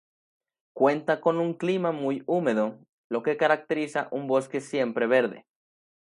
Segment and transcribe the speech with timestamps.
[0.73, 5.45] Cuenta con un clima muy húmedo, lo que caracteriza un bosque siempre verde.